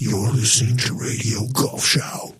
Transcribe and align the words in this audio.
You're 0.00 0.30
listening 0.30 0.76
to 0.76 0.94
Radio 0.94 1.48
Golf 1.52 1.84
Show. 1.84 2.32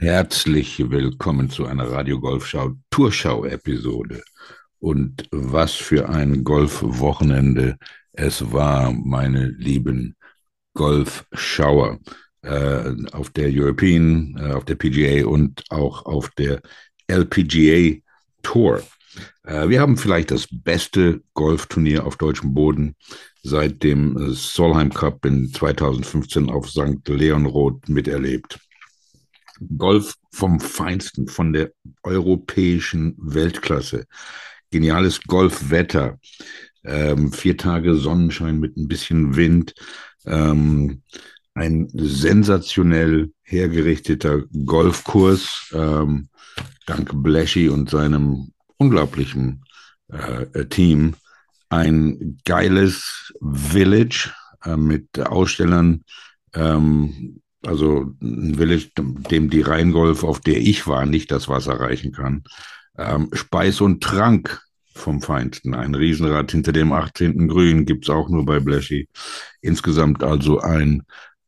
Herzlich 0.00 0.90
willkommen 0.90 1.48
zu 1.48 1.66
einer 1.66 1.88
Radio 1.88 2.18
Golfschau 2.18 2.74
Tourschau-Episode. 2.90 4.24
Und 4.78 5.28
was 5.30 5.74
für 5.74 6.08
ein 6.08 6.44
Golfwochenende 6.44 7.76
es 8.12 8.52
war, 8.52 8.92
meine 8.92 9.48
lieben 9.48 10.16
Golfschauer, 10.74 11.98
äh, 12.42 12.94
auf 13.12 13.30
der 13.30 13.50
European, 13.50 14.36
äh, 14.38 14.52
auf 14.52 14.64
der 14.64 14.76
PGA 14.76 15.26
und 15.26 15.64
auch 15.70 16.06
auf 16.06 16.30
der 16.38 16.60
LPGA 17.08 18.00
Tour. 18.42 18.82
Äh, 19.42 19.68
wir 19.68 19.80
haben 19.80 19.96
vielleicht 19.96 20.30
das 20.30 20.46
beste 20.50 21.22
Golfturnier 21.34 22.06
auf 22.06 22.16
deutschem 22.16 22.54
Boden 22.54 22.94
seit 23.42 23.82
dem 23.82 24.32
Solheim 24.32 24.92
Cup 24.92 25.24
in 25.24 25.52
2015 25.52 26.50
auf 26.50 26.68
St. 26.70 27.08
Leonroth 27.08 27.88
miterlebt. 27.88 28.58
Golf 29.78 30.14
vom 30.32 30.60
Feinsten, 30.60 31.28
von 31.28 31.52
der 31.52 31.72
europäischen 32.02 33.14
Weltklasse. 33.18 34.06
Geniales 34.76 35.22
Golfwetter. 35.22 36.18
Ähm, 36.84 37.32
vier 37.32 37.56
Tage 37.56 37.94
Sonnenschein 37.94 38.60
mit 38.60 38.76
ein 38.76 38.88
bisschen 38.88 39.34
Wind. 39.34 39.74
Ähm, 40.26 41.00
ein 41.54 41.88
sensationell 41.94 43.32
hergerichteter 43.42 44.42
Golfkurs. 44.66 45.70
Ähm, 45.72 46.28
dank 46.84 47.10
Blashy 47.14 47.70
und 47.70 47.88
seinem 47.88 48.52
unglaublichen 48.76 49.64
äh, 50.08 50.66
Team. 50.66 51.14
Ein 51.70 52.38
geiles 52.44 53.32
Village 53.40 54.30
äh, 54.62 54.76
mit 54.76 55.18
Ausstellern, 55.18 56.04
ähm, 56.52 57.40
also 57.62 58.12
ein 58.20 58.56
Village, 58.56 58.90
dem 58.94 59.48
die 59.48 59.62
Rheingolf, 59.62 60.22
auf 60.22 60.40
der 60.40 60.58
ich 60.58 60.86
war, 60.86 61.06
nicht 61.06 61.30
das 61.30 61.48
Wasser 61.48 61.80
reichen 61.80 62.12
kann. 62.12 62.44
Ähm, 62.98 63.30
Speis 63.32 63.80
und 63.80 64.02
Trank 64.02 64.65
vom 64.96 65.20
Feinsten. 65.20 65.74
Ein 65.74 65.94
Riesenrad 65.94 66.50
hinter 66.50 66.72
dem 66.72 66.92
18. 66.92 67.48
Grün 67.48 67.84
gibt's 67.84 68.10
auch 68.10 68.28
nur 68.28 68.44
bei 68.44 68.60
Blashy. 68.60 69.08
Insgesamt 69.60 70.22
also 70.22 70.60
ein 70.60 71.02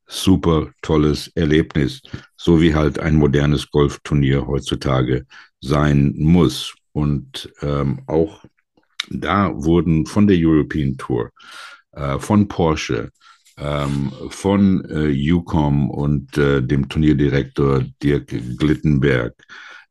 super 0.06 0.70
tolles 0.82 1.28
Erlebnis, 1.34 2.00
so 2.36 2.60
wie 2.60 2.74
halt 2.74 2.98
ein 2.98 3.16
modernes 3.16 3.70
Golfturnier 3.70 4.46
heutzutage 4.46 5.26
sein 5.60 6.14
muss. 6.16 6.74
Und 6.92 7.52
ähm, 7.62 8.00
auch 8.06 8.44
da 9.10 9.52
wurden 9.54 10.06
von 10.06 10.26
der 10.26 10.36
European 10.38 10.96
Tour, 10.96 11.30
äh, 11.92 12.18
von 12.18 12.48
Porsche, 12.48 13.10
ähm, 13.58 14.12
von 14.30 14.84
äh, 14.88 15.32
UCOM 15.32 15.90
und 15.90 16.36
äh, 16.38 16.62
dem 16.62 16.88
Turnierdirektor 16.88 17.84
Dirk 18.02 18.28
Glittenberg 18.56 19.34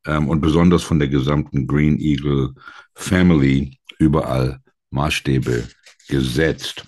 ähm, 0.07 0.27
und 0.29 0.41
besonders 0.41 0.83
von 0.83 0.99
der 0.99 1.09
gesamten 1.09 1.67
Green 1.67 1.99
Eagle 1.99 2.53
Family 2.95 3.77
überall 3.99 4.59
Maßstäbe 4.89 5.67
gesetzt. 6.07 6.85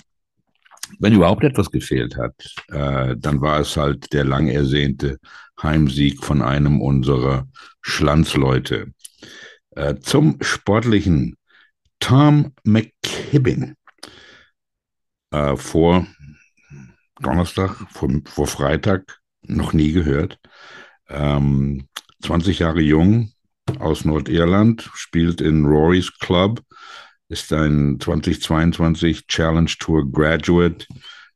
Wenn 0.99 1.13
überhaupt 1.13 1.43
etwas 1.43 1.69
gefehlt 1.69 2.17
hat, 2.17 2.33
äh, 2.69 3.15
dann 3.17 3.41
war 3.41 3.59
es 3.59 3.77
halt 3.77 4.11
der 4.11 4.23
lang 4.23 4.47
ersehnte 4.47 5.19
Heimsieg 5.61 6.23
von 6.23 6.41
einem 6.41 6.81
unserer 6.81 7.47
Schlanzleute. 7.81 8.93
Äh, 9.75 9.95
zum 9.99 10.37
sportlichen 10.41 11.35
Tom 11.99 12.53
McKibbin 12.63 13.75
äh, 15.31 15.55
vor 15.57 16.07
Donnerstag, 17.21 17.75
vor, 17.91 18.09
vor 18.25 18.47
Freitag 18.47 19.19
noch 19.41 19.73
nie 19.73 19.91
gehört. 19.91 20.39
Ähm, 21.09 21.87
20 22.23 22.59
Jahre 22.59 22.81
jung, 22.81 23.31
aus 23.79 24.05
Nordirland, 24.05 24.89
spielt 24.93 25.41
in 25.41 25.65
Rory's 25.65 26.11
Club, 26.19 26.61
ist 27.29 27.53
ein 27.53 27.99
2022 27.99 29.27
Challenge 29.27 29.71
Tour 29.79 30.11
Graduate 30.11 30.87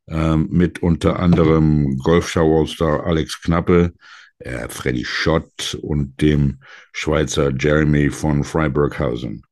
ähm, 0.08 0.48
mit 0.50 0.82
unter 0.82 1.20
anderem 1.20 1.96
Golfschau 1.98 2.60
All-Star 2.60 3.06
Alex 3.06 3.40
Knappe, 3.40 3.92
äh, 4.38 4.68
Freddy 4.68 5.04
Schott 5.04 5.78
und 5.80 6.20
dem 6.20 6.58
Schweizer 6.92 7.52
Jeremy 7.56 8.10
von 8.10 8.42
Freiburghausen. 8.42 9.42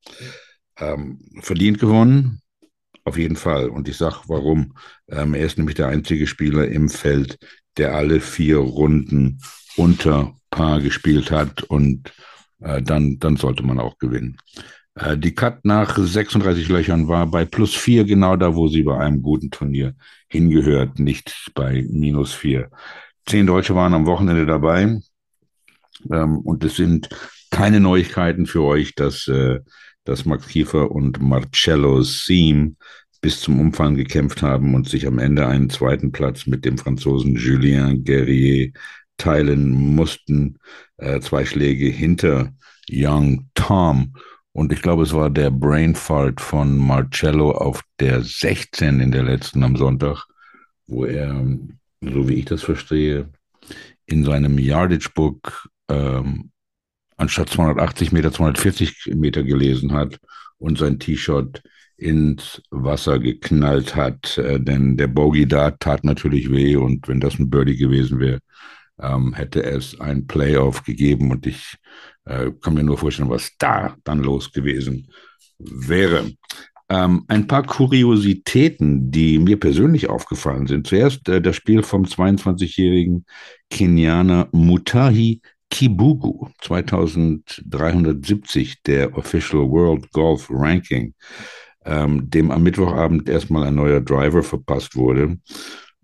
Ähm, 0.78 1.20
verdient 1.40 1.78
gewonnen, 1.78 2.42
auf 3.04 3.16
jeden 3.16 3.36
Fall. 3.36 3.68
Und 3.68 3.88
ich 3.88 3.96
sage, 3.96 4.16
warum. 4.26 4.76
Ähm, 5.08 5.34
er 5.34 5.46
ist 5.46 5.58
nämlich 5.58 5.76
der 5.76 5.88
einzige 5.88 6.26
Spieler 6.26 6.66
im 6.68 6.88
Feld, 6.88 7.38
der 7.76 7.94
alle 7.94 8.20
vier 8.20 8.58
Runden 8.58 9.40
unter 9.76 10.34
Paar 10.50 10.80
gespielt 10.80 11.30
hat 11.30 11.62
und 11.62 12.12
äh, 12.60 12.82
dann, 12.82 13.18
dann 13.18 13.36
sollte 13.36 13.62
man 13.62 13.78
auch 13.78 13.98
gewinnen. 13.98 14.36
Äh, 14.94 15.16
die 15.16 15.34
Cut 15.34 15.64
nach 15.64 15.96
36 15.96 16.68
Löchern 16.68 17.08
war 17.08 17.26
bei 17.26 17.44
plus 17.44 17.74
vier 17.74 18.04
genau 18.04 18.36
da, 18.36 18.54
wo 18.54 18.68
sie 18.68 18.82
bei 18.82 18.98
einem 18.98 19.22
guten 19.22 19.50
Turnier 19.50 19.94
hingehört, 20.28 20.98
nicht 20.98 21.50
bei 21.54 21.84
minus 21.88 22.32
vier. 22.32 22.70
Zehn 23.26 23.46
Deutsche 23.46 23.74
waren 23.74 23.94
am 23.94 24.06
Wochenende 24.06 24.46
dabei 24.46 25.00
ähm, 26.10 26.38
und 26.38 26.64
es 26.64 26.76
sind 26.76 27.08
keine 27.50 27.80
Neuigkeiten 27.80 28.46
für 28.46 28.62
euch, 28.62 28.94
dass, 28.94 29.28
äh, 29.28 29.60
dass 30.04 30.24
Max 30.24 30.48
Kiefer 30.48 30.90
und 30.90 31.20
Marcello 31.20 32.02
Siem 32.02 32.76
bis 33.20 33.40
zum 33.40 33.60
Umfang 33.60 33.94
gekämpft 33.94 34.42
haben 34.42 34.74
und 34.74 34.88
sich 34.88 35.06
am 35.06 35.18
Ende 35.18 35.46
einen 35.46 35.70
zweiten 35.70 36.10
Platz 36.10 36.46
mit 36.46 36.64
dem 36.64 36.76
Franzosen 36.76 37.36
Julien 37.36 38.04
Guerrier 38.04 38.72
teilen 39.22 39.70
mussten. 39.70 40.58
Äh, 40.96 41.20
zwei 41.20 41.44
Schläge 41.44 41.86
hinter 41.86 42.52
Young 42.90 43.48
Tom. 43.54 44.14
Und 44.52 44.72
ich 44.72 44.82
glaube, 44.82 45.04
es 45.04 45.14
war 45.14 45.30
der 45.30 45.50
Brainfart 45.50 46.40
von 46.40 46.76
Marcello 46.76 47.52
auf 47.52 47.82
der 48.00 48.22
16 48.22 49.00
in 49.00 49.12
der 49.12 49.22
letzten 49.22 49.62
am 49.62 49.76
Sonntag, 49.76 50.26
wo 50.86 51.04
er, 51.04 51.32
so 52.00 52.28
wie 52.28 52.34
ich 52.34 52.44
das 52.46 52.62
verstehe, 52.62 53.30
in 54.06 54.24
seinem 54.24 54.58
Yardage 54.58 55.10
Book 55.14 55.68
ähm, 55.88 56.50
anstatt 57.16 57.48
280 57.48 58.12
Meter 58.12 58.32
240 58.32 59.12
Meter 59.14 59.44
gelesen 59.44 59.92
hat 59.92 60.18
und 60.58 60.78
sein 60.78 60.98
T-Shirt 60.98 61.62
ins 61.96 62.60
Wasser 62.70 63.20
geknallt 63.20 63.94
hat. 63.94 64.36
Äh, 64.36 64.60
denn 64.60 64.96
der 64.96 65.06
Bogey 65.06 65.46
da 65.46 65.70
tat 65.70 66.04
natürlich 66.04 66.50
weh 66.50 66.76
und 66.76 67.06
wenn 67.08 67.20
das 67.20 67.38
ein 67.38 67.48
Birdie 67.48 67.76
gewesen 67.76 68.18
wäre, 68.18 68.40
ähm, 69.02 69.34
hätte 69.34 69.62
es 69.62 70.00
ein 70.00 70.26
Playoff 70.26 70.82
gegeben 70.84 71.30
und 71.30 71.46
ich 71.46 71.76
äh, 72.24 72.50
kann 72.60 72.74
mir 72.74 72.82
nur 72.84 72.98
vorstellen, 72.98 73.30
was 73.30 73.52
da 73.58 73.96
dann 74.04 74.22
los 74.22 74.52
gewesen 74.52 75.08
wäre. 75.58 76.30
Ähm, 76.88 77.24
ein 77.28 77.46
paar 77.46 77.64
Kuriositäten, 77.64 79.08
die 79.10 79.38
mir 79.38 79.58
persönlich 79.58 80.10
aufgefallen 80.10 80.66
sind. 80.66 80.86
Zuerst 80.86 81.26
äh, 81.28 81.40
das 81.40 81.56
Spiel 81.56 81.82
vom 81.82 82.04
22-jährigen 82.04 83.24
Kenianer 83.70 84.50
Mutahi 84.52 85.40
Kibugu, 85.70 86.48
2370 86.60 88.82
der 88.82 89.16
Official 89.16 89.70
World 89.70 90.12
Golf 90.12 90.48
Ranking, 90.50 91.14
ähm, 91.86 92.28
dem 92.28 92.50
am 92.50 92.62
Mittwochabend 92.62 93.26
erstmal 93.28 93.68
ein 93.68 93.76
neuer 93.76 94.02
Driver 94.02 94.42
verpasst 94.42 94.94
wurde 94.94 95.38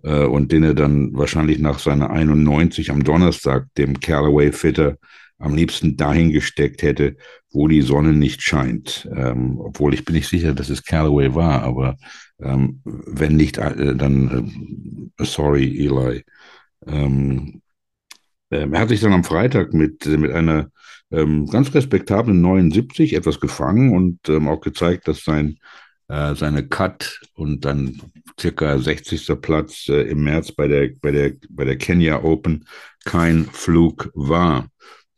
äh, 0.03 0.25
und 0.25 0.53
den 0.53 0.65
er 0.65 0.75
dann 0.75 1.15
wahrscheinlich 1.15 1.59
nach 1.59 1.79
seiner 1.79 2.11
91 2.11 2.91
am 2.91 3.05
Donnerstag 3.05 3.67
dem 3.77 4.01
Callaway 4.01 4.53
Fitter 4.53 4.97
am 5.39 5.55
liebsten 5.55 5.97
dahin 5.97 6.33
gesteckt 6.33 6.83
hätte, 6.83 7.17
wo 7.53 7.69
die 7.69 7.83
Sonne 7.83 8.13
nicht 8.13 8.43
scheint. 8.43 9.09
Ähm, 9.15 9.59
obwohl 9.61 9.95
ich 9.95 10.05
bin 10.05 10.17
nicht 10.17 10.29
sicher, 10.29 10.53
dass 10.53 10.69
es 10.69 10.85
Callaway 10.85 11.35
war, 11.35 11.63
aber 11.63 11.97
ähm, 12.41 12.81
wenn 12.85 13.37
nicht, 13.37 13.59
äh, 13.59 13.95
dann 13.95 15.11
äh, 15.19 15.25
sorry, 15.25 15.87
Eli. 15.87 16.25
Ähm, 16.87 17.63
äh, 18.51 18.69
er 18.71 18.81
hat 18.81 18.89
sich 18.89 19.01
dann 19.01 19.13
am 19.13 19.25
Freitag 19.25 19.73
mit, 19.75 20.07
mit 20.07 20.33
einer 20.33 20.71
ähm, 21.11 21.47
ganz 21.47 21.75
respektablen 21.75 22.41
79 22.41 23.15
etwas 23.15 23.41
gefangen 23.41 23.95
und 23.95 24.29
ähm, 24.29 24.49
auch 24.49 24.61
gezeigt, 24.61 25.09
dass 25.09 25.25
sein 25.25 25.59
äh, 26.09 26.35
seine 26.35 26.67
Cut 26.67 27.21
und 27.35 27.65
dann 27.65 28.01
circa 28.41 28.79
60. 28.79 29.41
Platz 29.41 29.89
äh, 29.89 30.03
im 30.03 30.25
März 30.25 30.53
bei 30.53 30.69
der, 30.69 30.91
bei, 31.01 31.11
der, 31.11 31.35
bei 31.51 31.65
der 31.65 31.77
Kenya 31.77 32.23
Open 32.23 32.67
kein 33.05 33.45
Flug 33.47 34.11
war. 34.15 34.69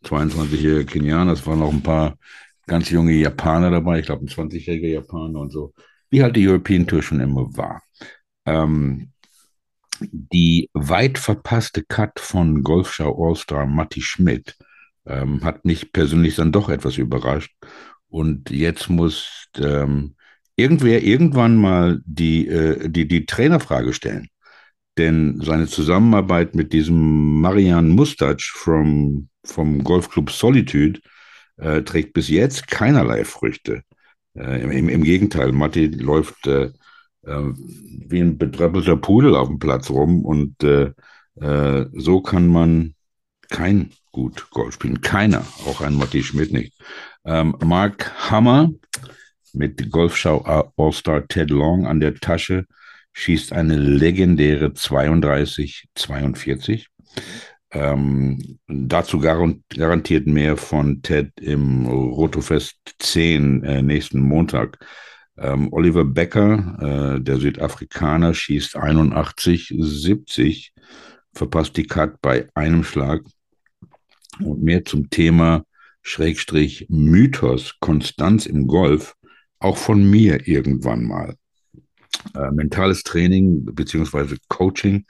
22-jährige 0.05 0.87
Kenianer, 0.87 1.33
es 1.33 1.47
waren 1.47 1.59
noch 1.59 1.73
ein 1.73 1.83
paar 1.83 2.17
ganz 2.67 2.91
junge 2.91 3.13
Japaner 3.13 3.71
dabei, 3.71 4.01
ich 4.01 4.07
glaube 4.07 4.25
ein 4.25 4.29
20-jähriger 4.29 4.89
Japaner 4.89 5.41
und 5.41 5.51
so, 5.51 5.75
wie 6.09 6.23
halt 6.23 6.37
die 6.37 6.49
European 6.49 6.87
Tour 6.87 7.03
schon 7.03 7.21
immer 7.21 7.55
war. 7.57 7.83
Ähm, 8.47 9.13
die 10.01 10.71
weit 10.73 11.19
verpasste 11.19 11.83
Cut 11.85 12.19
von 12.19 12.63
Golfschau 12.63 13.15
All-Star 13.29 13.67
Matti 13.67 14.01
Schmidt 14.01 14.57
ähm, 15.05 15.45
hat 15.45 15.65
mich 15.65 15.93
persönlich 15.93 16.37
dann 16.37 16.53
doch 16.53 16.69
etwas 16.71 16.97
überrascht. 16.97 17.55
Und 18.09 18.51
jetzt 18.51 18.89
muss 18.89 19.49
ähm, 19.59 20.17
irgendwer 20.61 21.03
irgendwann 21.03 21.57
mal 21.57 22.01
die, 22.05 22.47
äh, 22.49 22.89
die, 22.89 23.09
die 23.09 23.27
Trainerfrage 23.27 23.93
stellen. 23.93 24.29
Denn 24.99 25.41
seine 25.41 25.67
Zusammenarbeit 25.67 26.55
mit 26.55 26.73
diesem 26.73 27.41
Marian 27.41 27.89
Mustac 27.89 28.43
vom, 28.43 29.29
vom 29.45 29.83
Golfclub 29.83 30.31
Solitude 30.31 31.01
äh, 31.57 31.83
trägt 31.83 32.13
bis 32.13 32.29
jetzt 32.29 32.69
keinerlei 32.69 33.25
Früchte. 33.25 33.83
Äh, 34.35 34.63
im, 34.63 34.89
Im 34.89 35.03
Gegenteil, 35.03 35.53
Matti 35.53 35.87
läuft 35.87 36.47
äh, 36.47 36.71
äh, 37.23 37.53
wie 37.55 38.21
ein 38.21 38.39
betröppelter 38.39 38.97
Pudel 38.97 39.35
auf 39.37 39.49
dem 39.49 39.59
Platz 39.59 39.91
rum 39.91 40.25
und 40.25 40.63
äh, 40.63 40.93
so 41.95 42.21
kann 42.21 42.49
man 42.49 42.95
kein 43.49 43.93
gut 44.13 44.51
Golf 44.51 44.75
spielen. 44.75 45.01
Keiner, 45.01 45.47
auch 45.67 45.81
ein 45.81 45.95
Matti 45.95 46.23
Schmidt 46.23 46.53
nicht. 46.53 46.75
Ähm, 47.25 47.57
Mark 47.65 48.31
Hammer 48.31 48.71
mit 49.55 49.91
Golfschau 49.91 50.73
All-Star 50.77 51.27
Ted 51.27 51.51
Long 51.51 51.87
an 51.87 52.01
der 52.01 52.15
Tasche 52.15 52.67
schießt 53.13 53.53
eine 53.53 53.77
legendäre 53.77 54.69
32-42. 54.69 56.87
Ähm, 57.73 58.59
dazu 58.67 59.21
garantiert 59.21 60.27
mehr 60.27 60.57
von 60.57 61.03
Ted 61.03 61.31
im 61.41 61.87
Rotofest 61.87 62.77
10 62.99 63.63
äh, 63.63 63.83
nächsten 63.83 64.21
Montag. 64.21 64.79
Ähm, 65.39 65.73
Oliver 65.73 66.05
Becker, 66.05 67.15
äh, 67.17 67.21
der 67.21 67.39
Südafrikaner, 67.39 68.35
schießt 68.35 68.77
81-70, 68.77 70.71
verpasst 71.33 71.77
die 71.77 71.87
Cut 71.87 72.21
bei 72.21 72.49
einem 72.55 72.83
Schlag. 72.83 73.23
Und 74.41 74.63
mehr 74.63 74.85
zum 74.85 75.11
Thema 75.11 75.65
Schrägstrich 76.03 76.87
Mythos, 76.89 77.77
Konstanz 77.79 78.47
im 78.47 78.67
Golf, 78.67 79.15
auch 79.61 79.77
von 79.77 80.09
mir 80.09 80.49
irgendwann 80.49 81.05
mal. 81.05 81.37
Äh, 82.35 82.51
mentales 82.51 83.03
Training 83.03 83.65
beziehungsweise 83.65 84.37
Coaching 84.49 85.07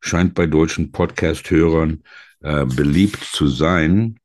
scheint 0.00 0.34
bei 0.34 0.46
deutschen 0.46 0.92
Podcast-Hörern 0.92 2.02
äh, 2.40 2.64
beliebt 2.64 3.22
zu 3.22 3.48
sein. 3.48 4.18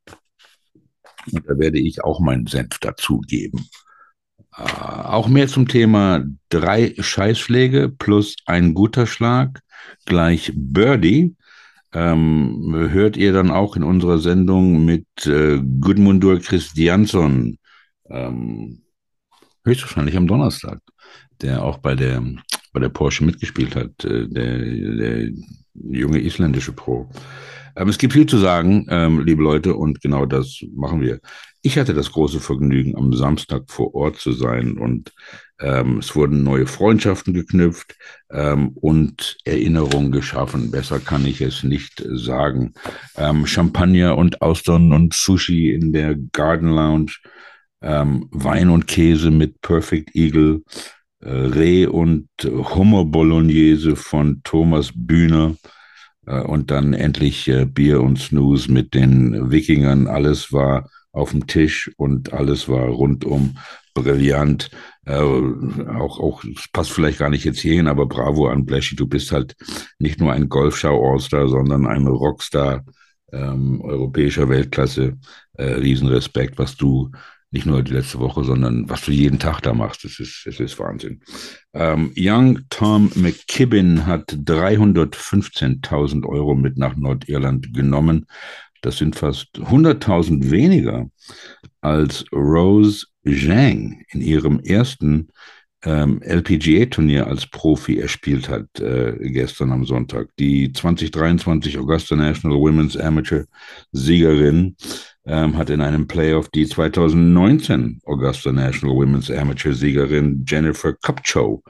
Und 1.31 1.47
da 1.47 1.57
werde 1.57 1.79
ich 1.79 2.03
auch 2.03 2.19
meinen 2.19 2.47
Senf 2.47 2.79
dazugeben. 2.79 3.67
Äh, 4.55 4.61
auch 4.63 5.27
mehr 5.27 5.47
zum 5.47 5.67
Thema 5.67 6.23
drei 6.49 6.93
Scheißschläge 6.97 7.89
plus 7.89 8.35
ein 8.45 8.73
guter 8.73 9.07
Schlag 9.07 9.61
gleich 10.05 10.51
Birdie. 10.55 11.35
Ähm, 11.91 12.73
hört 12.89 13.17
ihr 13.17 13.33
dann 13.33 13.51
auch 13.51 13.75
in 13.75 13.83
unserer 13.83 14.17
Sendung 14.17 14.83
mit 14.83 15.05
äh, 15.25 15.61
Gudmundur 15.79 16.39
Christiansson, 16.39 17.57
ähm, 18.09 18.81
höchstwahrscheinlich 19.65 20.17
am 20.17 20.27
Donnerstag, 20.27 20.79
der 21.41 21.63
auch 21.63 21.77
bei 21.77 21.95
der, 21.95 22.23
bei 22.71 22.79
der 22.79 22.89
Porsche 22.89 23.23
mitgespielt 23.23 23.75
hat, 23.75 24.03
äh, 24.05 24.27
der, 24.27 24.57
der 24.57 25.29
junge 25.73 26.19
isländische 26.19 26.71
Pro. 26.71 27.09
Ähm, 27.75 27.89
es 27.89 27.97
gibt 27.97 28.13
viel 28.13 28.25
zu 28.25 28.37
sagen, 28.37 28.85
ähm, 28.89 29.23
liebe 29.25 29.43
Leute, 29.43 29.75
und 29.75 30.01
genau 30.01 30.25
das 30.25 30.63
machen 30.75 31.01
wir. 31.01 31.19
Ich 31.61 31.77
hatte 31.77 31.93
das 31.93 32.11
große 32.11 32.39
Vergnügen, 32.39 32.97
am 32.97 33.13
Samstag 33.13 33.63
vor 33.67 33.95
Ort 33.95 34.17
zu 34.17 34.33
sein 34.33 34.77
und 34.77 35.13
ähm, 35.61 35.99
es 35.99 36.13
wurden 36.13 36.43
neue 36.43 36.67
Freundschaften 36.67 37.33
geknüpft 37.33 37.95
ähm, 38.31 38.71
und 38.75 39.37
Erinnerungen 39.45 40.11
geschaffen. 40.11 40.71
Besser 40.71 40.99
kann 40.99 41.25
ich 41.25 41.39
es 41.39 41.63
nicht 41.63 42.03
sagen. 42.05 42.73
Ähm, 43.15 43.47
Champagner 43.47 44.17
und 44.17 44.41
Austern 44.41 44.91
und 44.91 45.13
Sushi 45.13 45.71
in 45.71 45.93
der 45.93 46.15
Garden 46.33 46.69
Lounge, 46.69 47.13
ähm, 47.83 48.27
Wein 48.31 48.69
und 48.69 48.87
Käse 48.87 49.29
mit 49.29 49.61
Perfect 49.61 50.15
Eagle, 50.15 50.63
äh, 51.19 51.29
Reh 51.29 51.85
und 51.85 52.27
Hummer 52.43 53.05
Bolognese 53.05 53.95
von 53.95 54.41
Thomas 54.43 54.91
Bühner 54.95 55.55
äh, 56.25 56.41
und 56.41 56.71
dann 56.71 56.93
endlich 56.93 57.47
äh, 57.47 57.65
Bier 57.65 58.01
und 58.01 58.19
Snooze 58.19 58.71
mit 58.71 58.93
den 58.93 59.51
Wikingern. 59.51 60.07
Alles 60.07 60.51
war 60.51 60.89
auf 61.11 61.31
dem 61.31 61.45
Tisch 61.45 61.91
und 61.97 62.33
alles 62.33 62.67
war 62.67 62.87
rundum 62.87 63.57
brillant. 63.93 64.71
Äh, 65.05 65.15
auch, 65.15 66.19
auch, 66.19 66.43
es 66.43 66.67
passt 66.71 66.91
vielleicht 66.91 67.19
gar 67.19 67.29
nicht 67.29 67.43
jetzt 67.43 67.59
hierhin, 67.59 67.87
aber 67.87 68.07
bravo 68.07 68.47
an 68.47 68.65
Blashy. 68.65 68.95
Du 68.95 69.07
bist 69.07 69.31
halt 69.31 69.55
nicht 69.99 70.19
nur 70.19 70.31
ein 70.31 70.49
Golfschau-Allstar, 70.49 71.49
sondern 71.49 71.85
ein 71.85 72.07
Rockstar 72.07 72.83
ähm, 73.31 73.81
europäischer 73.81 74.49
Weltklasse. 74.49 75.17
Äh, 75.55 75.73
Riesenrespekt, 75.73 76.57
was 76.57 76.75
du 76.75 77.11
nicht 77.53 77.67
nur 77.67 77.83
die 77.83 77.93
letzte 77.93 78.19
Woche, 78.19 78.43
sondern 78.43 78.89
was 78.89 79.05
du 79.05 79.11
jeden 79.11 79.37
Tag 79.37 79.61
da 79.61 79.73
machst. 79.73 80.03
Das 80.03 80.19
ist, 80.19 80.41
das 80.45 80.59
ist 80.59 80.79
Wahnsinn. 80.79 81.21
Ähm, 81.73 82.11
Young 82.17 82.61
Tom 82.69 83.11
McKibben 83.15 84.07
hat 84.07 84.33
315.000 84.33 86.25
Euro 86.25 86.55
mit 86.55 86.77
nach 86.77 86.95
Nordirland 86.95 87.71
genommen. 87.73 88.25
Das 88.81 88.97
sind 88.97 89.15
fast 89.15 89.49
100.000 89.55 90.49
weniger 90.49 91.05
als 91.79 92.25
Rose 92.33 93.05
Zhang 93.23 94.03
in 94.09 94.21
ihrem 94.21 94.59
ersten 94.59 95.29
ähm, 95.85 96.21
LPGA-Turnier 96.23 97.27
als 97.27 97.45
Profi 97.45 97.99
erspielt 97.99 98.49
hat 98.49 98.79
äh, 98.79 99.15
gestern 99.19 99.71
am 99.71 99.85
Sonntag. 99.85 100.29
Die 100.39 100.73
2023 100.73 101.77
Augusta 101.77 102.15
National 102.15 102.57
Women's 102.57 102.97
Amateur 102.97 103.45
Siegerin 103.91 104.75
ähm, 105.25 105.57
hat 105.57 105.69
in 105.69 105.81
einem 105.81 106.07
Playoff 106.07 106.49
die 106.49 106.67
2019 106.67 108.01
Augusta 108.05 108.51
National 108.51 108.95
Women's 108.95 109.31
Amateur 109.31 109.73
Siegerin 109.73 110.43
Jennifer 110.47 110.93
Kupcho 110.93 111.63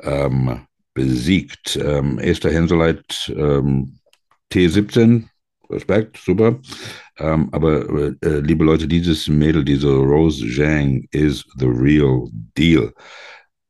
ähm, 0.00 0.66
besiegt. 0.94 1.76
Ähm, 1.82 2.18
Esther 2.18 2.52
Henseleit 2.52 3.32
ähm, 3.36 3.98
T17 4.52 5.28
Respekt, 5.70 6.16
super. 6.16 6.60
Ähm, 7.18 7.48
aber 7.52 8.14
äh, 8.22 8.40
liebe 8.40 8.64
Leute, 8.64 8.88
dieses 8.88 9.28
Mädel, 9.28 9.64
diese 9.64 9.88
Rose 9.88 10.46
Zhang, 10.46 11.06
is 11.12 11.44
the 11.58 11.66
real 11.66 12.28
deal. 12.56 12.92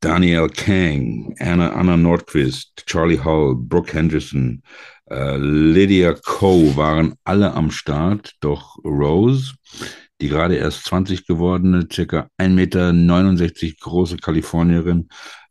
Daniel 0.00 0.48
Kang, 0.48 1.34
Anna, 1.40 1.70
Anna 1.70 1.96
Nordquist, 1.96 2.84
Charlie 2.86 3.18
Hull, 3.18 3.56
Brooke 3.56 3.92
Henderson, 3.92 4.62
äh, 5.10 5.36
Lydia 5.36 6.14
Coe 6.14 6.76
waren 6.76 7.14
alle 7.24 7.54
am 7.54 7.70
Start, 7.70 8.34
doch 8.40 8.78
Rose, 8.84 9.54
die 10.20 10.28
gerade 10.28 10.56
erst 10.56 10.84
20 10.84 11.26
gewordene, 11.26 11.86
circa 11.90 12.28
1,69 12.38 12.50
Meter 12.50 13.76
große 13.80 14.16
Kalifornierin, 14.16 15.08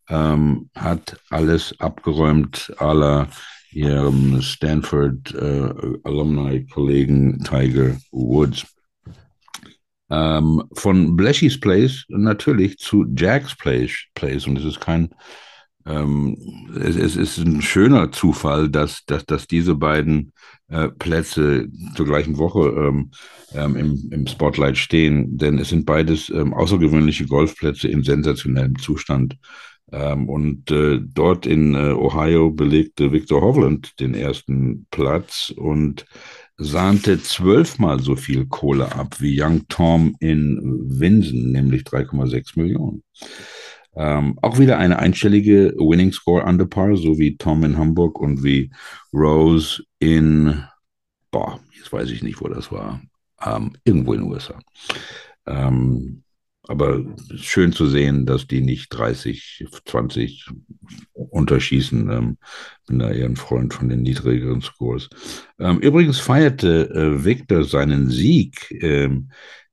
ähm, 0.09 0.69
hat 0.75 1.19
alles 1.29 1.79
abgeräumt 1.79 2.73
aller 2.77 3.27
ihrem 3.71 4.41
Stanford 4.41 5.33
äh, 5.35 5.69
Alumni-Kollegen 6.03 7.43
Tiger 7.43 7.97
Woods. 8.11 8.65
Ähm, 10.09 10.63
von 10.73 11.15
Blashys 11.17 11.59
Place 11.59 12.05
natürlich 12.07 12.77
zu 12.77 13.05
Jack's 13.15 13.55
Place, 13.55 14.05
Place. 14.15 14.47
und 14.47 14.57
es 14.57 14.63
ist 14.63 14.79
kein, 14.79 15.09
ähm, 15.87 16.37
es, 16.75 16.95
es, 16.95 17.15
ist 17.15 17.37
ein 17.37 17.61
schöner 17.61 18.11
Zufall, 18.11 18.69
dass, 18.69 19.05
dass, 19.05 19.25
dass 19.25 19.47
diese 19.47 19.75
beiden 19.75 20.33
äh, 20.67 20.89
Plätze 20.89 21.67
zur 21.95 22.05
gleichen 22.05 22.37
Woche 22.37 22.69
ähm, 22.69 23.11
ähm 23.53 23.75
im, 23.75 24.09
im 24.11 24.27
Spotlight 24.27 24.77
stehen, 24.77 25.37
denn 25.37 25.57
es 25.59 25.69
sind 25.69 25.85
beides 25.85 26.29
ähm, 26.29 26.53
außergewöhnliche 26.53 27.25
Golfplätze 27.25 27.87
in 27.87 28.03
sensationellem 28.03 28.77
Zustand. 28.79 29.37
Ähm, 29.91 30.27
und 30.27 30.69
äh, 30.71 30.99
dort 31.01 31.45
in 31.45 31.73
äh, 31.73 31.93
Ohio 31.93 32.51
belegte 32.51 33.11
Victor 33.13 33.41
Hovland 33.41 33.99
den 34.01 34.13
ersten 34.13 34.85
Platz 34.91 35.53
und 35.55 36.05
sahnte 36.57 37.21
zwölfmal 37.21 37.99
so 38.01 38.15
viel 38.15 38.47
Kohle 38.47 38.93
ab 38.93 39.21
wie 39.21 39.41
Young 39.41 39.67
Tom 39.69 40.15
in 40.19 40.59
Winsen, 40.99 41.51
nämlich 41.51 41.83
3,6 41.83 42.59
Millionen. 42.59 43.03
Ähm, 43.97 44.37
auch 44.41 44.59
wieder 44.59 44.77
eine 44.77 44.99
einstellige 44.99 45.73
Winning 45.77 46.11
Score 46.11 46.43
under 46.43 46.65
par, 46.65 46.95
so 46.95 47.17
wie 47.17 47.35
Tom 47.37 47.63
in 47.63 47.77
Hamburg 47.77 48.19
und 48.19 48.43
wie 48.43 48.71
Rose 49.11 49.83
in, 49.99 50.63
boah, 51.31 51.59
jetzt 51.75 51.91
weiß 51.91 52.11
ich 52.11 52.21
nicht, 52.21 52.39
wo 52.39 52.47
das 52.47 52.71
war, 52.71 53.01
ähm, 53.43 53.73
irgendwo 53.83 54.13
in 54.13 54.21
den 54.21 54.31
USA. 54.31 54.59
Ähm, 55.47 56.23
aber 56.67 57.01
schön 57.35 57.71
zu 57.71 57.87
sehen, 57.87 58.25
dass 58.25 58.45
die 58.45 58.61
nicht 58.61 58.89
30, 58.89 59.65
20 59.85 60.47
unterschießen. 61.13 62.09
Ähm, 62.11 62.37
bin 62.87 62.99
da 62.99 63.09
eher 63.09 63.25
ein 63.25 63.37
Freund 63.37 63.73
von 63.73 63.87
den 63.87 64.01
niedrigeren 64.01 64.61
Scores. 64.61 65.09
Ähm, 65.59 65.79
übrigens 65.79 66.19
feierte 66.19 66.89
äh, 66.89 67.23
Victor 67.23 67.63
seinen 67.63 68.09
Sieg 68.09 68.69
ähm, 68.81 69.29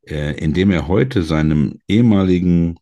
äh, 0.07 0.37
indem 0.39 0.71
er 0.71 0.89
heute 0.89 1.23
seinem 1.23 1.79
ehemaligen 1.89 2.79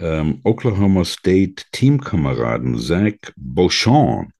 ähm, 0.00 0.40
Oklahoma 0.44 1.04
State 1.04 1.64
Teamkameraden 1.72 2.78
Zach 2.78 3.32
Beauchamp 3.36 4.32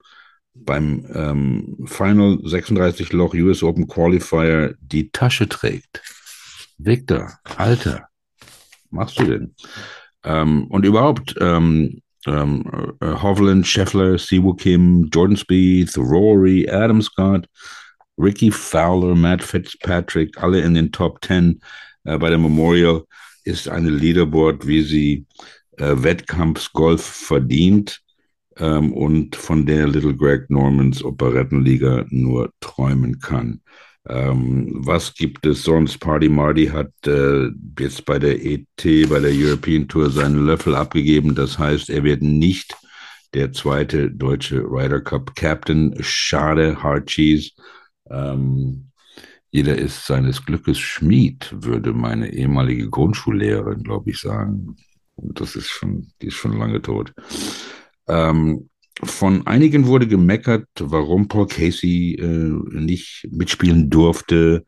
beim 0.53 1.05
ähm, 1.13 1.77
Final 1.85 2.39
36 2.43 3.13
Loch 3.13 3.33
US 3.33 3.63
Open 3.63 3.87
Qualifier 3.87 4.75
die 4.81 5.09
Tasche 5.11 5.47
trägt. 5.47 6.01
Victor, 6.77 7.31
Alter, 7.57 8.07
machst 8.89 9.19
du 9.19 9.25
denn? 9.25 9.55
Ähm, 10.23 10.67
und 10.67 10.85
überhaupt, 10.85 11.35
ähm, 11.39 12.01
ähm, 12.27 12.95
äh, 12.99 13.13
Hovland, 13.21 13.65
Scheffler, 13.65 14.17
Siwoo 14.17 14.53
Kim, 14.53 15.09
Jordan 15.11 15.37
Speed, 15.37 15.95
Rory, 15.97 16.69
Adam 16.69 17.01
Scott, 17.01 17.47
Ricky 18.17 18.51
Fowler, 18.51 19.15
Matt 19.15 19.41
Fitzpatrick, 19.41 20.37
alle 20.37 20.61
in 20.61 20.75
den 20.75 20.91
Top 20.91 21.23
10 21.25 21.59
äh, 22.03 22.17
bei 22.17 22.29
der 22.29 22.37
Memorial 22.37 23.03
ist 23.43 23.69
eine 23.69 23.89
Leaderboard, 23.89 24.67
wie 24.67 24.81
sie 24.81 25.25
äh, 25.77 25.95
Wettkampfsgolf 25.97 27.01
verdient 27.01 28.01
ähm, 28.57 28.93
und 28.93 29.35
von 29.35 29.65
der 29.65 29.87
Little 29.87 30.15
Greg 30.15 30.49
Normans 30.49 31.03
Operettenliga 31.03 32.05
nur 32.09 32.51
träumen 32.59 33.19
kann. 33.19 33.61
Ähm, 34.07 34.67
was 34.73 35.13
gibt 35.13 35.45
es 35.45 35.63
sonst? 35.63 35.99
Party 35.99 36.27
Marty 36.27 36.67
hat 36.67 36.91
äh, 37.05 37.49
jetzt 37.79 38.05
bei 38.05 38.17
der 38.17 38.43
ET, 38.43 38.65
bei 38.83 39.19
der 39.19 39.31
European 39.31 39.87
Tour 39.87 40.09
seinen 40.09 40.45
Löffel 40.45 40.75
abgegeben. 40.75 41.35
Das 41.35 41.59
heißt, 41.59 41.89
er 41.89 42.03
wird 42.03 42.21
nicht 42.21 42.75
der 43.33 43.53
zweite 43.53 44.09
deutsche 44.09 44.61
Ryder 44.63 45.01
Cup 45.01 45.35
Captain. 45.35 45.95
Schade, 46.01 46.81
Hard 46.81 47.07
Cheese. 47.07 47.51
Ähm, 48.09 48.90
jeder 49.51 49.77
ist 49.77 50.05
seines 50.05 50.45
Glückes 50.45 50.79
Schmied, 50.79 51.53
würde 51.53 51.93
meine 51.93 52.33
ehemalige 52.33 52.89
Grundschullehrerin, 52.89 53.83
glaube 53.83 54.09
ich, 54.09 54.19
sagen. 54.19 54.77
Und 55.15 55.39
das 55.39 55.55
ist 55.55 55.69
schon, 55.69 56.07
die 56.21 56.27
ist 56.27 56.35
schon 56.35 56.57
lange 56.57 56.81
tot. 56.81 57.13
Ähm, 58.07 58.69
von 59.03 59.45
einigen 59.47 59.87
wurde 59.87 60.07
gemeckert, 60.07 60.67
warum 60.79 61.27
Paul 61.27 61.47
Casey 61.47 62.15
äh, 62.15 62.25
nicht 62.79 63.27
mitspielen 63.31 63.89
durfte, 63.89 64.63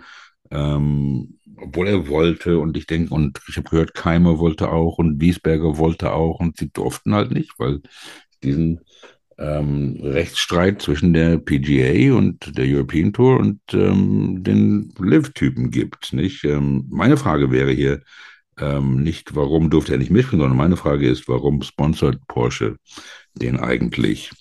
ähm, 0.52 1.40
obwohl 1.58 1.88
er 1.88 2.08
wollte. 2.10 2.60
Und 2.60 2.76
ich 2.76 2.86
denke, 2.86 3.14
und 3.14 3.40
ich 3.48 3.56
habe 3.56 3.70
gehört, 3.70 3.94
Keimer 3.94 4.40
wollte 4.40 4.70
auch 4.70 4.98
und 4.98 5.22
Wiesberger 5.22 5.78
wollte 5.78 6.12
auch 6.12 6.40
und 6.40 6.58
sie 6.58 6.72
durften 6.72 7.14
halt 7.14 7.32
nicht, 7.32 7.54
weil 7.58 7.82
diesen 8.44 8.82
ähm, 9.38 10.00
Rechtsstreit 10.02 10.82
zwischen 10.82 11.14
der 11.14 11.38
PGA 11.38 12.16
und 12.16 12.58
der 12.58 12.66
European 12.66 13.14
Tour 13.14 13.40
und 13.40 13.60
ähm, 13.74 14.44
den 14.44 14.94
Live-Typen 15.00 15.72
gibt. 15.72 16.14
Nicht? 16.14 16.44
Ähm, 16.44 16.86
meine 16.90 17.18
Frage 17.18 17.52
wäre 17.52 17.72
hier 17.72 18.02
ähm, 18.60 19.02
nicht, 19.02 19.36
warum 19.36 19.70
durfte 19.70 19.94
er 19.94 19.98
nicht 19.98 20.12
mitspielen, 20.12 20.42
sondern 20.42 20.58
meine 20.58 20.78
Frage 20.78 21.10
ist, 21.10 21.28
warum 21.28 21.62
sponsert 21.62 22.20
Porsche 22.28 22.78
den 23.34 23.60
eigentlich 23.60 24.32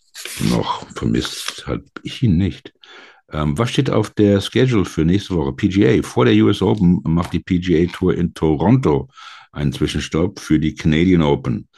noch? 0.50 0.87
Vermisst 0.94 1.66
habe 1.66 1.84
ich 2.02 2.22
ihn 2.22 2.37
nicht. 2.37 2.72
Ähm, 3.32 3.56
was 3.56 3.70
steht 3.70 3.90
auf 3.90 4.11
der 4.11 4.40
Schedule 4.40 4.84
für 4.84 5.04
nächste 5.04 5.34
Woche? 5.34 5.54
PGA. 5.54 6.02
Vor 6.02 6.26
der 6.26 6.34
US 6.44 6.61
Open 6.61 7.00
macht 7.04 7.32
die 7.32 7.40
PGA 7.40 7.90
Tour 7.90 8.14
in 8.14 8.34
Toronto 8.34 9.08
einen 9.52 9.72
Zwischenstopp 9.72 10.38
für 10.40 10.58
die 10.58 10.75
Canadian 10.75 11.22
Open. 11.22 11.68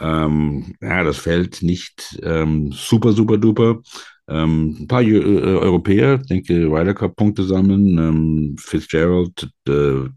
Ähm, 0.00 0.74
ja, 0.80 1.04
das 1.04 1.18
fällt 1.18 1.62
nicht 1.62 2.18
ähm, 2.22 2.72
super, 2.72 3.12
super 3.12 3.38
duper. 3.38 3.80
Ähm, 4.28 4.76
ein 4.80 4.88
paar 4.88 5.02
äh, 5.02 5.18
Europäer, 5.18 6.18
denke 6.18 6.66
Ryder 6.66 6.94
Cup 6.94 7.16
Punkte 7.16 7.44
sammeln. 7.44 7.98
Ähm, 7.98 8.56
Fitzgerald, 8.58 9.48
äh, 9.68 10.08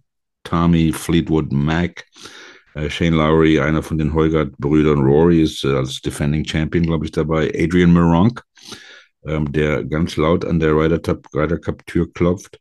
Tommy, 0.43 0.91
Fleetwood 0.91 1.51
Mac, 1.51 2.05
äh, 2.73 2.89
Shane 2.89 3.13
Lowry, 3.13 3.59
einer 3.59 3.83
von 3.83 3.97
den 3.97 4.13
Heugart-Brüdern. 4.13 4.99
Rory 4.99 5.43
ist 5.43 5.63
äh, 5.63 5.73
als 5.73 6.01
Defending 6.01 6.45
Champion, 6.45 6.85
glaube 6.85 7.05
ich, 7.05 7.11
dabei. 7.11 7.51
Adrian 7.55 7.93
Meronk, 7.93 8.41
ähm, 9.25 9.51
der 9.51 9.83
ganz 9.85 10.17
laut 10.17 10.43
an 10.43 10.59
der 10.59 10.75
Ryder 10.75 10.99
Cup, 10.99 11.27
Ryder 11.33 11.59
Cup 11.59 11.85
Tür 11.85 12.11
klopft. 12.11 12.59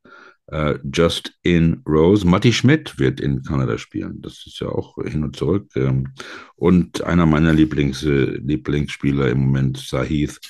Uh, 0.50 0.78
Just 0.90 1.32
in 1.42 1.82
Rose. 1.86 2.26
Matti 2.26 2.54
Schmidt 2.54 2.98
wird 2.98 3.20
in 3.20 3.42
Kanada 3.42 3.76
spielen. 3.76 4.22
Das 4.22 4.46
ist 4.46 4.60
ja 4.60 4.68
auch 4.68 4.96
hin 5.04 5.22
und 5.22 5.36
zurück. 5.36 5.70
Ähm, 5.76 6.08
und 6.56 7.02
einer 7.04 7.26
meiner 7.26 7.52
Lieblings, 7.52 8.02
äh, 8.04 8.38
Lieblingsspieler 8.38 9.28
im 9.28 9.40
Moment, 9.40 9.76
Sahith 9.76 10.40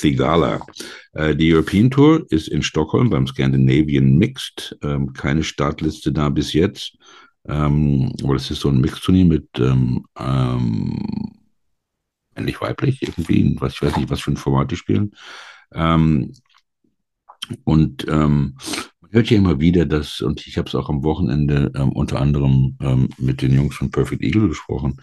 Thigala. 0.00 0.64
Äh, 1.12 1.36
die 1.36 1.52
European 1.52 1.90
Tour 1.90 2.24
ist 2.30 2.48
in 2.48 2.62
Stockholm 2.62 3.10
beim 3.10 3.26
Scandinavian 3.26 4.16
Mixed. 4.16 4.78
Ähm, 4.82 5.12
keine 5.12 5.42
Startliste 5.42 6.12
da 6.12 6.30
bis 6.30 6.54
jetzt. 6.54 6.96
Ähm, 7.46 8.10
aber 8.22 8.34
das 8.34 8.50
ist 8.50 8.60
so 8.60 8.70
ein 8.70 8.80
Mixturnier 8.80 9.26
mit 9.26 9.48
ähm, 9.58 10.06
ähm, 10.18 10.98
männlich-weiblich 12.34 13.02
irgendwie. 13.02 13.54
Was, 13.60 13.74
ich 13.74 13.82
weiß 13.82 13.96
nicht, 13.98 14.08
was 14.08 14.22
für 14.22 14.30
ein 14.30 14.38
Format 14.38 14.70
die 14.70 14.76
spielen. 14.76 15.12
Ähm, 15.74 16.32
und 17.64 18.06
ähm, 18.08 18.56
hört 19.12 19.30
ja 19.30 19.36
immer 19.36 19.60
wieder, 19.60 19.84
dass, 19.84 20.20
und 20.20 20.46
ich 20.46 20.56
habe 20.58 20.68
es 20.68 20.74
auch 20.74 20.88
am 20.88 21.04
Wochenende 21.04 21.70
ähm, 21.76 21.92
unter 21.92 22.20
anderem 22.20 22.76
ähm, 22.80 23.08
mit 23.18 23.42
den 23.42 23.52
Jungs 23.52 23.76
von 23.76 23.90
Perfect 23.90 24.22
Eagle 24.22 24.48
gesprochen, 24.48 25.00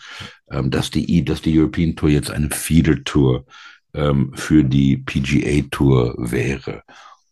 ähm, 0.50 0.72
dass, 0.72 0.90
die, 0.90 1.24
dass 1.24 1.42
die 1.42 1.58
European 1.58 1.96
Tour 1.96 2.10
jetzt 2.10 2.32
eine 2.32 2.50
Feeder 2.50 3.04
Tour 3.04 3.46
ähm, 3.94 4.32
für 4.36 4.64
die 4.64 4.98
PGA 4.98 5.68
Tour 5.70 6.16
wäre. 6.18 6.84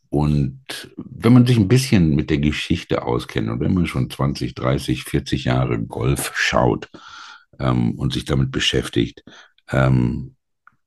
Und 0.10 0.62
wenn 0.96 1.34
man 1.34 1.46
sich 1.46 1.57
ein 1.57 1.67
bisschen 1.67 2.15
mit 2.15 2.29
der 2.29 2.38
Geschichte 2.38 3.03
auskennt 3.03 3.50
und 3.50 3.60
wenn 3.60 3.74
man 3.74 3.88
schon 3.88 4.10
20, 4.10 4.55
30, 4.55 5.03
40 5.03 5.46
Jahre 5.46 5.79
Golf 5.79 6.31
schaut 6.36 6.89
ähm, 7.60 7.96
und 7.96 8.13
sich 8.13 8.25
damit 8.25 8.51
beschäftigt, 8.51 9.24
ähm, 9.72 10.36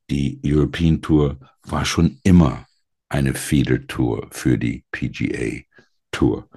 die 0.09 0.40
European 0.44 1.02
Tour 1.02 1.38
war 1.64 1.85
schon 1.85 2.18
immer 2.23 2.66
eine 3.09 3.35
Feeder 3.35 3.87
Tour 3.87 4.28
für 4.30 4.56
die 4.56 4.85
PGA 4.92 5.62
Tour. 6.10 6.48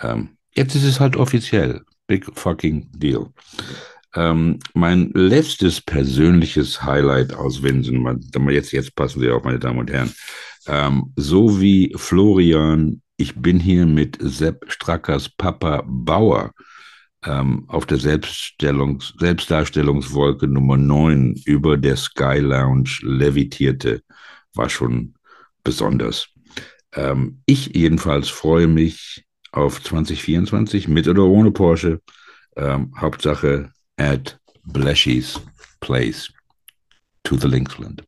Ähm, 0.00 0.36
jetzt 0.54 0.74
ist 0.74 0.84
es 0.84 1.00
halt 1.00 1.16
offiziell. 1.16 1.82
Big 2.06 2.26
fucking 2.34 2.88
deal. 2.92 3.28
Ähm, 4.14 4.58
mein 4.74 5.10
letztes 5.12 5.80
persönliches 5.80 6.82
Highlight 6.82 7.34
aus 7.34 7.62
Winsen, 7.62 8.04
jetzt, 8.50 8.72
jetzt 8.72 8.94
passen 8.94 9.20
Sie 9.20 9.30
auf, 9.30 9.44
meine 9.44 9.58
Damen 9.58 9.78
und 9.78 9.90
Herren. 9.90 10.12
Ähm, 10.66 11.12
so 11.16 11.60
wie 11.60 11.92
Florian, 11.96 13.02
ich 13.16 13.34
bin 13.36 13.60
hier 13.60 13.86
mit 13.86 14.18
Sepp 14.20 14.64
Strackers 14.68 15.28
Papa 15.28 15.82
Bauer 15.86 16.52
ähm, 17.24 17.64
auf 17.68 17.86
der 17.86 17.98
Selbststellungs 17.98 19.14
Selbstdarstellungswolke 19.18 20.46
Nummer 20.46 20.76
9 20.76 21.34
über 21.44 21.76
der 21.76 21.96
Sky 21.96 22.38
Lounge 22.38 22.98
levitierte, 23.02 24.02
war 24.54 24.68
schon 24.68 25.14
besonders. 25.62 26.28
Ähm, 26.94 27.42
ich 27.46 27.74
jedenfalls 27.74 28.28
freue 28.28 28.66
mich 28.66 29.24
auf 29.52 29.82
2024 29.82 30.88
mit 30.88 31.08
oder 31.08 31.24
ohne 31.24 31.50
Porsche. 31.50 32.00
Ähm, 32.56 32.94
Hauptsache 32.98 33.72
at 33.96 34.38
Bleshy's 34.64 35.40
Place 35.80 36.32
to 37.24 37.36
the 37.36 37.48
Linksland. 37.48 38.05